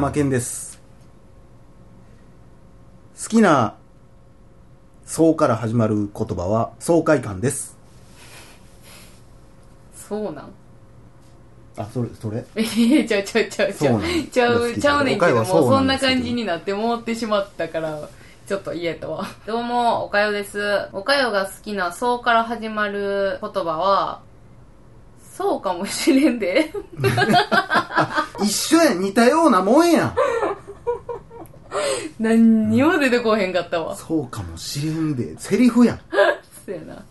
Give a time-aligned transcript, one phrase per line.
[0.00, 0.80] 山健です。
[3.22, 3.74] 好きな、
[5.04, 7.76] そうから始まる言葉は、爽快感です。
[9.94, 10.52] そうなん？
[11.76, 12.46] あ、それ、それ？
[12.56, 14.00] え へちゃうちゃうちゃうちゃう。
[14.32, 18.08] ちゃう、ちゃうねんけども、そうそんな感じになって思ってしまったから、
[18.48, 19.26] ちょっと言えたわ。
[19.46, 20.88] どうも、おかよです。
[20.94, 24.22] おかよが好きな、そうから始まる言葉は、
[25.40, 26.70] そうかもしれんで。
[28.44, 30.14] 一緒やん、似たようなもんやん。
[32.18, 33.96] 何にも出てこへんかったわ。
[33.96, 36.00] そうかもしれんで、セリフやん。
[36.66, 37.02] そうやな。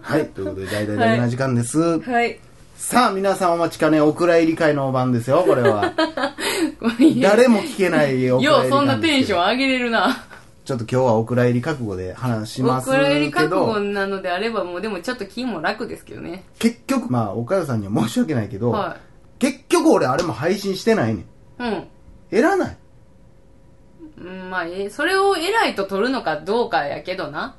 [0.00, 1.98] はい、ということで、大々大事な時間です？
[1.98, 2.38] はい。
[2.76, 5.92] さあ、皆さんお待ちかね、お蔵入り会の番ですよ、これは。
[7.20, 9.50] 誰も聞けないお蔵入りようそんなテンションン。
[9.50, 10.24] 上げれるな。
[10.66, 16.42] ちょっと今日はお蔵入り覚悟で話しおます蔵入りけ覚悟ど、なのであれば、もうでもちょっと気も楽ですけどね。
[16.58, 18.96] 結局、まあ、岡代さんには申し訳ないけど、は
[19.38, 21.20] 結局俺あれも配信してないねん。
[21.20, 21.24] い。
[21.60, 21.86] うん。
[22.32, 22.76] えらない。
[24.18, 27.54] うん、まあ、え、それを偉いと取るのかどうかやけどな。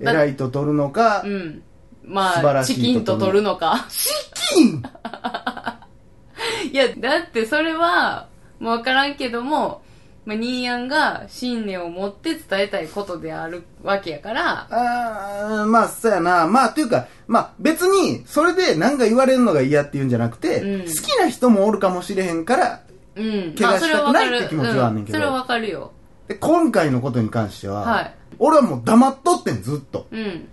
[0.00, 1.62] だ偉いと取るのかう、ん。
[2.02, 3.86] まあ、素晴らしいチキンと取るのか。
[3.90, 4.08] チ
[4.54, 4.82] キン
[6.72, 9.82] いや、だってそれは、もうわからんけども、
[10.24, 16.46] まあ、ニーヤンが信念を持って伝えたいことであるわけやから、あーまあ、そうやな。
[16.46, 22.82] まあ、というか、まあ、別に、それで何か言われるのが嫌っていうんじゃなくて、うん好きな人もおるかもしれへんから、
[23.16, 23.54] うん。
[23.58, 25.92] 怪我したくないまあって気持ちはあんねんけどうそれはわかるよ。
[26.28, 30.06] で今回のことに関しては、はい俺はもう黙っとってん、ずっと。
[30.10, 30.48] うん。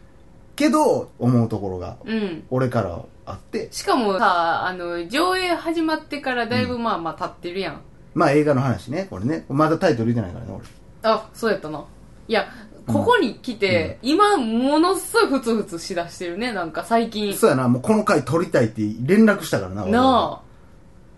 [0.55, 2.43] けど、思うところが、うん。
[2.49, 7.81] 俺からあって、しかもさ、あの、上映始まってからだいぶまあまあ経ってるやん。
[8.13, 9.45] まあ映画の話ね、これね。
[9.49, 10.65] まだタイトル言ってないからね、俺。
[11.03, 11.83] あ、そうやったな。
[12.27, 12.47] いや、
[12.87, 17.33] ここに来て、今、ものすごいふつふつしだしてるね、なんか最近。
[17.35, 20.41] そうやな、もうこの回撮りたいって連絡したからな、俺はな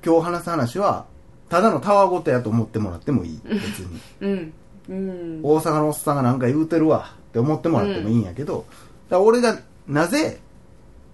[0.06, 1.06] 今日話す話は、
[1.50, 4.00] ただのたわごとやと思ってもらってもいい、別に。
[4.00, 4.04] あ。
[4.22, 4.54] うん。
[4.90, 5.40] うん。
[5.44, 8.66] 大阪のおっさんがなんか言うてるわって思ってもらってもいいんやけど、
[9.10, 10.40] だから俺がなぜ、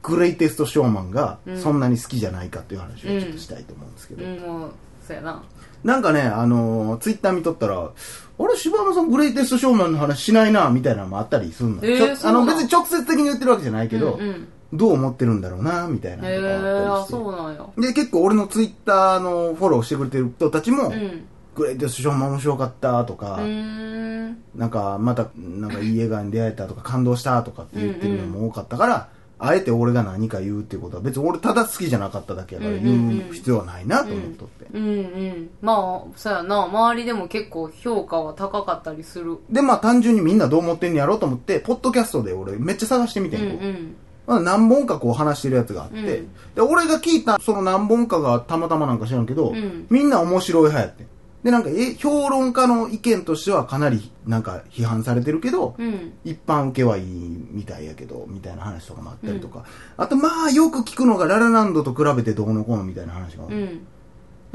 [0.03, 4.71] グレイテストショーマンがそんなに好きじゃないかっていう話をちょっとしたいと思うんですけど、うん、もう、
[5.07, 5.43] そうやな。
[5.83, 11.79] なんかね、あのーツイッター見とったら、あれ、柴山さんグレイテストショーマンの話しないな、みたいなのもあったりするの。
[11.81, 17.05] えーちょあの、別に直接的に言ってるわけじゃないけど、うんうんどう思ってるんだろうな、みたいなへえー、あ。
[17.05, 17.65] そうなんや。
[17.77, 21.25] で、結構俺のツイッターのフォローしてくれてる人たちも、うん。
[21.55, 24.37] グレイテストショーマン面白かったとか、ん。
[24.55, 29.09] なんかまたなんかいい映画に出会えたとか感動したとかって言ってるのも多かったから、
[29.39, 35.49] あえて俺が何か言うっていうことは別に俺ただ好きじゃなかっただけやからうんうんうん言う必要はないなと思っとって、うんうん。
[35.61, 36.63] まあ、そうやな。
[36.63, 39.37] 周りでも結構評価は高かったりする。
[39.49, 43.95] でまあ単純にみんなどう思ってんのやろうと思ってポッドキャストで俺めっちゃ探してみてうんん、こううん。
[44.27, 51.05] まあ、何本かこう話してるやつがあって、うんで俺が聞いたその何本かがたまたまなんか知らんけど、うんみんな面白い派やって
[51.47, 56.11] でなんかえ評論家の意見としてはかなりなんか批判されてるけど、うん。
[56.25, 59.63] 一般受けはいいみたいやけど、みたいな話とかもあったりとか。
[59.95, 63.47] あと、まあ、よく聞くのがララランドと比べてどうのこうのみたいな話が。
[63.47, 63.87] でうん。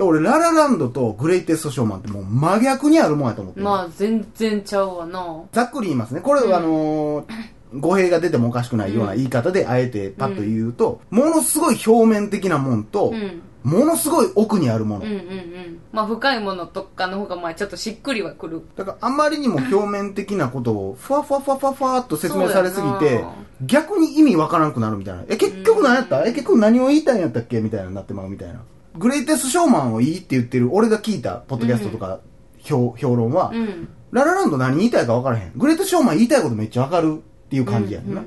[0.06, 3.64] 俺、ララランドとグレイテストショーマンってもう真逆にあるもんやと思ってる。
[3.64, 5.44] まあ、全然ちゃうわな。
[5.50, 6.20] ざっくり言いますね。
[6.20, 7.24] これは、あのー
[7.74, 13.40] 語弊が出てもおかしくないような言い方で、あえてパッと言うと、ものすごい表面的なもんと、うん。
[13.64, 15.04] ものすごい奥にあるもの。
[15.04, 15.80] うんうんうん。
[15.92, 18.62] まあ、深いものとかの方が、まあ、ちょっとしっくりはくる。
[18.76, 23.24] だからあまりにも表面的なことをふわふわふわふわふわっと説明されすぎて
[23.62, 25.24] 逆に意味わからんくなるみたいな。
[25.28, 26.22] え結局何やった？
[26.26, 27.60] え結局何を言いたいんやったっけ？
[27.60, 28.62] みたいなになってまうみたいな。
[28.96, 32.20] グレイテストショーマンをいいって言ってる俺が聞いたポッドキャストとか、
[32.58, 33.88] 評評論は、うん。
[34.10, 35.52] ララランド何言いたいか分からへん。
[35.56, 38.24] グレイテストショーマン言いたいことめっちゃ分かるっていう感じやんな、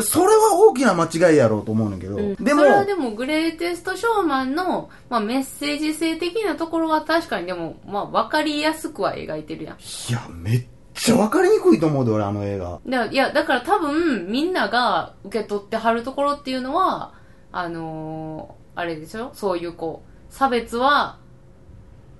[0.00, 2.34] それは大きな間違いやろうと思うねんだけど、うん。
[2.36, 9.76] でもそれはでもグレイテストショーマンの、まあ、メッセージ性的なところは確かにでも、まあ、分かりやすくは描いてるやん。
[9.76, 9.78] い
[10.12, 12.78] やめっちゃ分かりにくいと思うで俺あの映画。
[12.86, 17.12] だいやだから多分みんなが受け取ってはるところっていうのは
[17.50, 19.32] あのーあれでしょ？
[19.34, 21.18] そういうこう差別は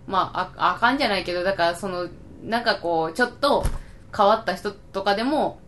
[0.09, 2.09] まあああかんじゃないけどだからその
[2.43, 3.65] なんかこう、ちょっと
[4.17, 5.59] 変わった人とかでも、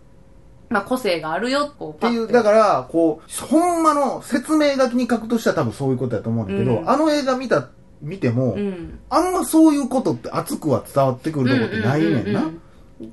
[0.70, 7.68] まあ個性があるよ、っていう、だから、こう、ほんまの説明書きに書くとしたら多分そういうことやと思うんだけど、うんあの映画見た、
[8.00, 9.00] 見ても、うん。
[9.10, 12.50] あんまそういうことって熱くは伝わってくるとこってないねんな。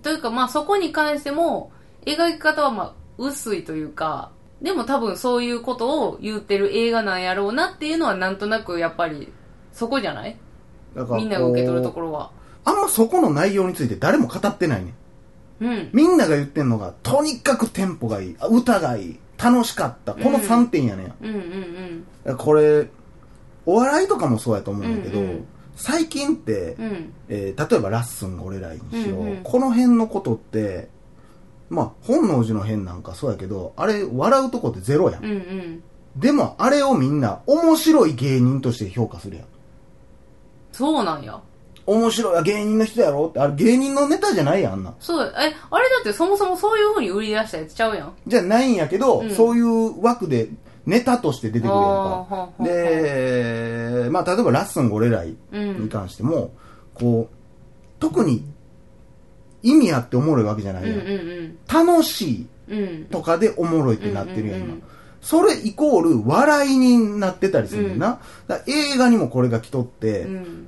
[0.04, 1.72] というか、まあそこに関しても、
[2.06, 4.30] 描き方はまあ薄いというか、
[4.62, 9.34] でも多分そういうことを言ってる映画なんやろうなっていうのはなんとなくやっぱり、
[9.74, 10.38] そこじゃない？
[10.96, 12.30] だからこうみんなが受け取るところは。
[12.66, 14.94] あんまそこの内容について誰も語ってないねん。
[15.60, 15.90] うん。
[15.94, 20.14] みんなが言ってんのが、とにかくテンポがいい、あ歌がいい、楽しかった。
[20.14, 21.14] この3点やねん。
[21.22, 22.88] うんうんだからこれ、
[23.66, 25.48] お笑いとかもそうやと思うんだけど、うんうん
[25.80, 26.86] 最近って、うん。
[26.86, 27.14] うん。
[27.30, 30.90] えー例えばラッスン俺らにしろ、うんうんこの辺のことって、
[31.70, 35.24] まあ、本能寺の変なんかそうやけど、あれ、笑うとこってゼロやん。
[35.24, 35.84] うんうん。
[36.16, 39.46] でも、あれをみんな、面白い芸人として評価するやん。
[40.72, 41.40] そうなんや。
[41.88, 44.94] 面白いや芸人の人やろって、あれ芸人のネタじゃないやん、あんな。
[45.00, 48.14] そう、え、あれだってそもそもそういう風に売り出したやつちゃうやん。
[48.28, 50.50] じゃないんやけど、うんそういう枠で
[50.86, 52.54] ネタとして出てくるやんあーはあはか。
[52.60, 56.52] あで、まあ、例えばラッスンゴレライうんに関しても、
[56.94, 57.36] こう、
[58.00, 58.44] 特に
[59.64, 61.84] 意味あっておもろいわけじゃなうんういやん。
[61.84, 62.80] ん楽しいうん。
[62.80, 63.06] うん。
[63.06, 64.84] とかでおもろいってなってるやん、今うんうんうん。
[65.22, 68.20] それイコール笑いになってたりするんだよな。
[68.48, 70.68] だから映画にもこれが来とって、うん。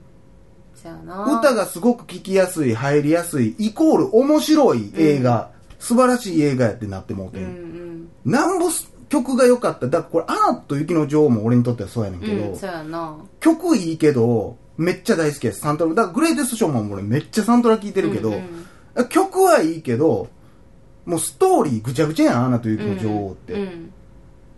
[0.83, 7.47] 歌がすごく聴きやすい、入りやすい、イコール面白い映画、素晴らしい映画やってなってもうてうんん。
[7.47, 8.31] うん。
[8.31, 8.67] なんぼ
[9.09, 9.87] 曲が良かった。
[9.87, 13.29] だからこれ、アナと雪の女王も俺にとってはそうやねんけど、うん。
[13.39, 15.93] 曲いいけど、めっちゃ大好きやし、サントラ。
[15.93, 18.65] だからグレイテストショーも俺めっちゃサントラ聴いてるけど、うんうん
[19.09, 20.27] 曲はいいけど、
[21.05, 23.53] もうストーリーぐちゃぐちゃやん、アナと雪の女王って。
[23.53, 23.93] うん。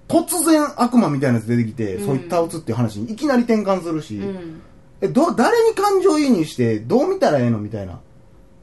[0.08, 4.62] 突然悪魔みたいなやつ出てきて、うんそういった打つっていう話にいきなり転換するし、うん。
[5.02, 8.00] え、ど、誰に感情移入して、どう見たらええのみたいな。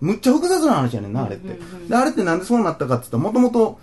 [0.01, 1.59] むっちゃ複雑な話やねんな、あれって。
[1.89, 3.79] で、あれってなんでそうなったかって言ったら、もともと、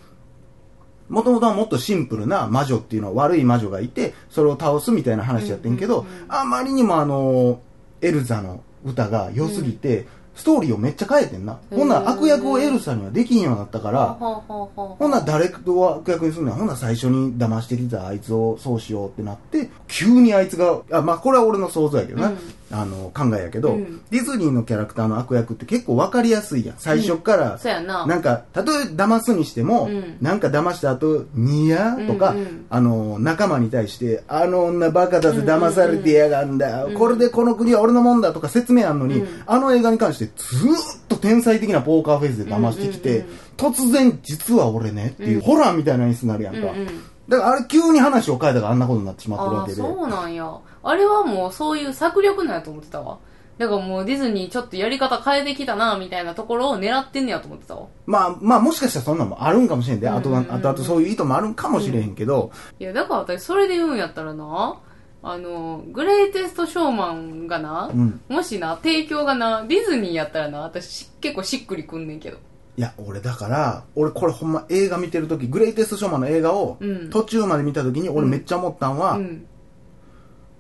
[1.10, 7.60] もともとはもっとシンプルな魔女っていうのは悪い魔女がいて、それを倒すみたいな話やってんけど、あまりにもあの、
[8.02, 11.58] エルザの歌が良すぎて、ストーリーをめっちゃ変えてんな。
[11.72, 16.58] ほんなら悪役をエルサにはできんようになったから、ほんなら誰と悪役にするのや。
[16.58, 22.38] ほんなら最初に騙してきたあいつをそうしようってなって、急にあいつが、あまあこれは俺の想像やけどな、うん
[22.72, 24.02] あの考えやけど、うん。
[24.10, 26.76] ディズニーのキャラクターの悪役って結構わかりやすいやん。
[26.78, 28.06] 最初から、そうやな。
[28.06, 30.18] なんか、たとえ騙すにしても、うん。
[30.20, 31.96] なんか騙した後、ニヤ？
[32.08, 32.38] とか、うん。
[32.40, 36.94] うんあの、仲間に対して、あの女バカだぜ、騙されてやがんだ、うん。
[36.96, 39.44] これでこの国は俺のもんだとか説明あんのに、うん。
[39.46, 40.76] あの映画に関してずーっ
[41.08, 43.36] と天才的なポーカーフェイスで騙してきて、うんうんうん。
[43.56, 45.42] 突然、実は俺ねっていう、うん。
[45.42, 46.60] ホラーみたいな演出になるやんか。
[46.60, 46.88] うんうん
[47.28, 49.82] だからあれ急に話を変えたからあんなことになってしまってるああ、わけで。
[49.82, 50.60] そうなんや。
[50.84, 53.18] あれはもうそういう策略なんやと思ってたわ。
[53.58, 57.88] だからもうディズニーちょっとやり方変えてきたな、みたいなところを狙ってんねやと思ってたわ。
[58.06, 64.80] まあ、まあもしかしたらそんなんもあるんかもしれんで、あとうんうんうんあとあとそういう意図もあるんかもしれへんけど、いや、だから私それで言うんやったらな、
[65.24, 72.38] あの、グレイテストショーマンがな、うんもしな、提供がな、ディズニーやったらな、私結構しっくりくんねんけど。
[72.78, 79.46] いや、俺だから、俺これほんま映画見てるとき、グレイテストショーマンの映画をうん途中まで見たときに俺めっちゃ思ったんは、うん。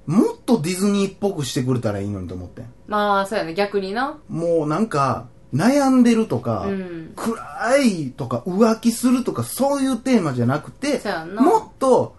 [0.05, 2.65] もっとディズニーっぽくしてくれたらいいのにと思ってん。
[2.87, 4.17] まあ、そうやね、逆にな。
[4.29, 7.13] もうなんか、悩んでるとか、うん。
[7.15, 11.01] 暗いとか浮気するとかそういうテーマじゃなくて
[11.39, 12.15] もっと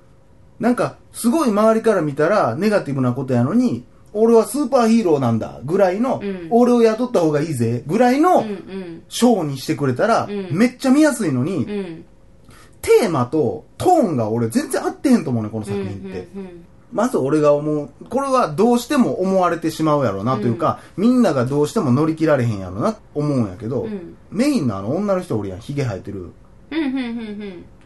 [0.59, 6.49] なんかすごい周りから見たらネガティブなことやのに俺はスーパーヒーローなんだぐらいの、うん。
[6.51, 8.45] 俺を雇った方がいいぜぐらいの。
[9.09, 10.49] ショーにしてくれたら、うん。
[10.53, 12.05] めっちゃ見やすいのに、うん。
[12.83, 16.29] テーマとトーンが俺全然合ってへんと思うねこの作品って、
[16.93, 24.17] まず俺が思うこれはどうしても思われてしまうやろなというか、みんながどうしても乗り切られへんやろなと思うんやけど、うん。
[24.31, 26.31] メインのあの女の人おるやんヒゲ生えてる。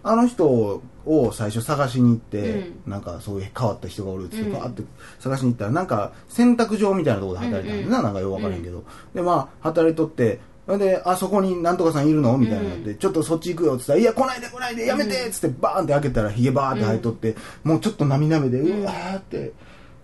[0.03, 4.53] あの人を最初探しに行って、うなんかそういう変わった人がおるっつってうん。
[4.53, 4.83] バーって
[5.19, 10.41] 探しに行ったらなんか洗濯場みたいなところで働いてたんだな、うんうんなんかよくわからへんけど、でまあ働いとって
[10.79, 12.39] で、あそこになんとかさんいるの？
[12.39, 19.53] みたいなので、ちょっとそっち行くよっつったら、いや、来ないで来ないで、やめてっつって、バーンって開けたら、ヒゲバーって生えとって、もうちょっと涙目で、うわーって、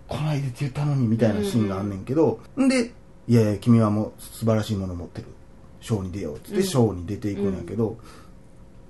[0.09, 2.93] 来ないでって言ったのに、みたいなシーンがあんねんけど、んで、
[3.29, 5.29] いやいや、君はもう素晴らしいもの持ってる。
[5.81, 6.63] ショーに出ようっつって、うん。
[6.65, 7.99] ショーに出ていくんやけど、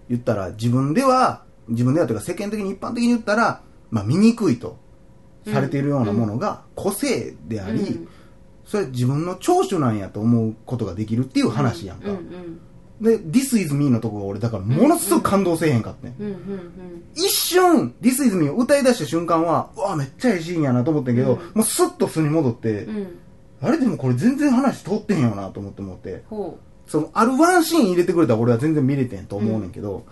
[0.08, 4.78] 言ったら、自分では、自分ではというか世間的に一般的に言ったら、まあ、醜いと
[5.46, 8.08] されているようなものが個性であり、うん。
[8.64, 12.10] それ自分の長所なんやと思うことができるっていう話やんか。
[12.10, 12.60] うんうん
[12.98, 16.14] で、This is me のとこが俺、だからものすごく感動せえへんかってん。
[16.18, 21.38] うんうん一瞬、This is me を歌い出した瞬間は、うわ、めっちゃええシーンやなと思ったけど、うん。
[21.52, 22.96] もうスッと素に戻って、うん。
[22.96, 23.18] うん
[23.62, 25.80] あれでもこれ全然話通ってへんよなと思って。
[25.80, 30.04] 思ってほそのあるワンシーン入れてくれたら俺は全然見れてんと思うねんけど、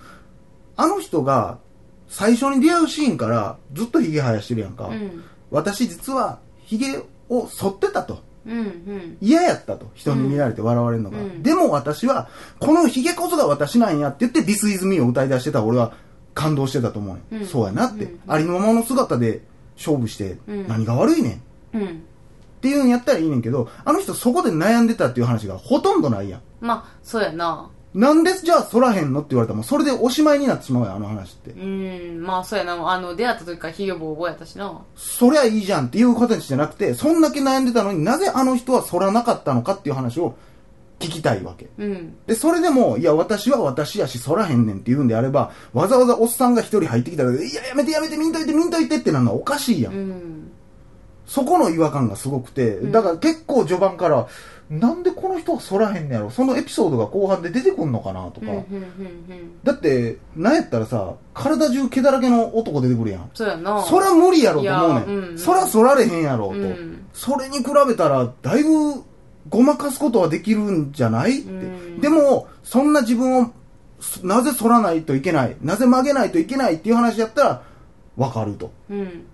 [0.77, 1.59] あの人が
[2.09, 5.25] 最初に出会うシーンからずっとヒゲ生やしてるやんか、ううん。
[5.51, 8.23] 私実はヒゲを剃ってたと。
[8.47, 9.19] うんうん。
[9.21, 9.91] 嫌やったと。
[9.95, 11.43] 人に見られて笑われるのが、うん。
[11.43, 12.29] でも私は
[12.61, 15.95] このヒゲこそが私なんやって言って「This is me」を歌い出してた俺は
[16.35, 17.47] 感動してたと思ううん。
[17.47, 19.43] そうやなって、うんありのままの姿で
[19.77, 20.69] 勝負してうん。
[20.69, 21.41] 何が悪いね
[21.73, 21.79] ん。
[21.79, 22.03] ん。
[22.61, 26.41] ていうんやったらいいねんけどあの人そこで悩んでたっていう話がほとんどないやん。
[26.61, 31.51] まあそうやななんでじゃあ反らへんのって言われたらもうそれでおしまいになってしまうやんあの話って。
[31.51, 32.91] うんまあそうやな。
[32.91, 34.83] あの出会った時からヒゲボーボーやったしな。
[34.97, 40.35] そりゃいいじゃんっていうことじゃなくてそんだけ悩んでたのになぜあの人は反らなかったのかっていう話を
[40.99, 41.69] 聞きたいわけ。
[41.79, 42.17] うん。
[42.27, 49.93] で、それでも、いや、私は私やし、反らへんねんって言うんであれば、わざわざおっさんが一人入ってきたら、いや、やめてやめて、見んといて、見んといてってなるのはおかしいやん。
[49.93, 50.51] うん
[51.27, 54.27] そこの違和感がすごくて、んだから結構序盤から、
[54.71, 58.47] なんでこの人は反らへんねやろそのエピソードが後半で出てくんのかなとか。
[59.63, 63.31] だって、なんやったらさ、体中毛だらけの男出てくるやん。
[63.35, 65.05] そうやなそりゃ無理やろと思うねん。
[65.05, 66.53] うんうんそりゃ反られへんやろと。
[66.55, 69.03] うんそれに比べたら、だいぶ
[69.49, 71.41] ごまかすことはできるんじゃない？
[71.41, 71.51] って。
[71.51, 73.53] うんでも、そんな自分を、
[74.01, 76.75] すなぜ反らないといけない、なぜ曲げないといけない？
[76.77, 77.63] っていう話やったら、
[78.17, 78.71] わかると。
[78.91, 79.27] うん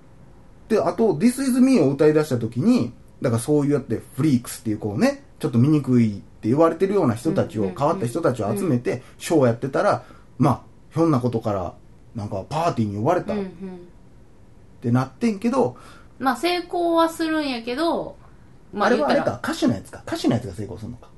[0.70, 10.04] で、あと、This is me を歌い出した時に、だからそういうやって、フリークスっていうこうね、ちょっと醜いって言われてるような人たちを、変わった人たちを集めて、ショーをやってたら、
[10.38, 10.62] まあ、
[10.94, 11.74] ひょんなことから、
[12.14, 13.36] なんかパーティーに呼ばれたっ
[14.80, 15.76] てなってんけど、
[16.18, 18.16] まあ成功はするんやけど
[18.72, 20.02] まあれはあれか、歌手のやつか。
[20.06, 21.08] 歌手のやつが成功するのか。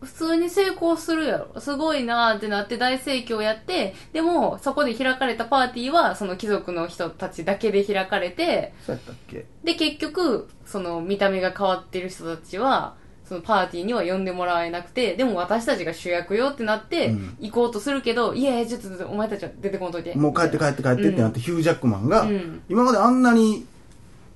[0.00, 1.60] 普通に成功するやろ。
[1.60, 9.46] すごいなーってなって大盛況やってでもそこで開かれたパーティーはその貴族の人たちだけで開かれてそうやったっけ？
[9.64, 12.94] で結局その見た目が変わってる人たちは
[13.28, 17.36] そのパーティーには呼んでもらえなくてでも私たちが主役よってなってうん。
[17.40, 20.14] 行こうとするけど、いやいやちょっとお前たちは出てこんといて。
[20.14, 22.62] もう帰って帰って帰ってってなって、ヒュージャックマンが、うん。
[22.70, 23.66] 今まであんなに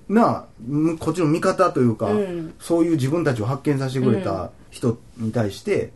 [0.08, 2.54] なあむこっちの味方というか、うん。
[2.60, 5.92] そういう自分たちを発見させてくれた人に対して、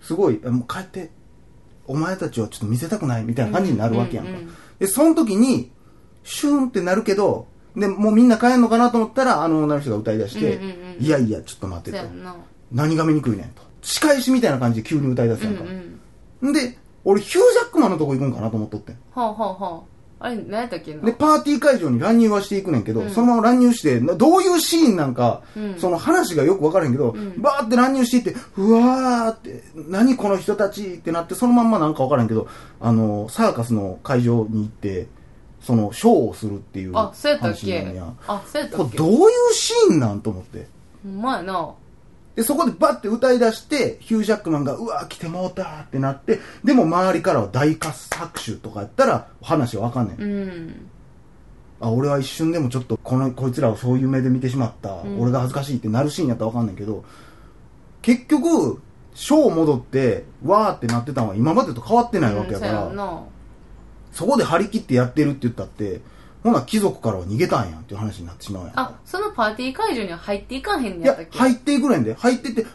[0.00, 1.10] すごいあもう帰って
[1.86, 5.70] お前たちをちょっと見せたくないみたいな感じになるわけやんか、うんうんうんでその時に
[6.24, 12.06] シューンってなるけどでもうみんな帰んのかなと思ったらあの女の人が歌い出して、うんうんうんいやいやちょっと待ってと。
[12.72, 13.62] 何が見にくいねんと。
[13.82, 15.70] 仕返しみたいな感じで急に歌い出すうんやんか、
[16.42, 16.52] うんん。
[16.52, 18.98] で俺ヒュージャックマンのとこ行くんかなと思っとってん。
[19.12, 20.94] はあはあはああれ何やったっけ？
[20.94, 23.10] なで、パーティー会場に乱入はしていくねんけど、うん。
[23.10, 25.74] そのまま乱入して、などういうシーンなんか、うん。
[25.78, 27.42] その話がよく分からへんけど、ん。
[27.42, 32.48] バーって乱入していって、うわーって、何この人たちってなって、そのまんまなんか分からへんけど、
[32.80, 35.08] あの、サーカスの会場に行って、
[35.60, 38.14] その、ショーをするっていうあそうやったっ話なんけや。
[38.26, 38.98] あそうやったっけ？
[38.98, 40.66] これどういうシーンなんと思って。
[41.02, 41.74] ほんまやな
[42.36, 50.22] で、そこでバッて歌い出して、ヒュージャックマンが、うわー来てもうたーってなって、でも周りからは大喝拍手とかやったら、話は分かんねん。
[50.22, 50.90] うん。
[51.80, 55.20] あ俺は一瞬でもちょっとこのこいつらをそういう目で見てしまった、ん。
[55.20, 57.04] 俺が恥ずかしいってなるシーンやったら分かんないけど
[58.00, 58.80] 結局
[59.14, 63.18] ショー戻ってわーってなってたのは今までと変わってないわけやから、うん
[64.12, 66.00] そこで張り切ってやってるって言ったって
[66.44, 68.78] ほな貴族からは逃げたんやんっていう話になってしまうやん。
[68.78, 71.38] あそのパーティー会場には入っていかへんねいややったっけ？
[71.38, 72.14] 入っていくねんで。
[72.14, 72.68] 入ってってわ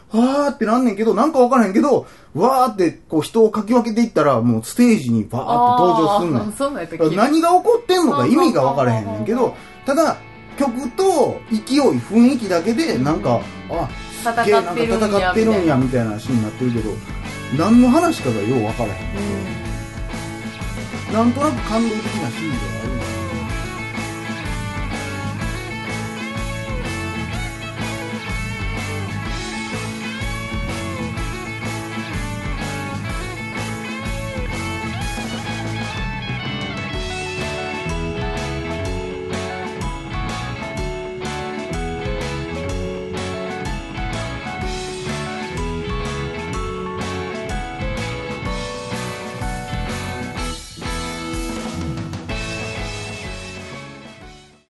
[0.48, 7.16] ーってなんねんけどなんか分からへんけどわーってこう人をかき分けていったらもうステージにバーって登場すんねんあーそうなんやったっけ？
[7.16, 10.16] 何が起こってんのか意味が分からへんねんけどただ
[10.58, 13.88] 曲と勢い雰囲気だけでなんか、あ
[14.22, 14.42] すっな。
[14.42, 16.90] んか戦ってるんやみたいなシーンになってるけど
[17.56, 18.98] 何の話かがよう分からへ
[21.10, 22.56] ん、なんとなく感動的なシーンで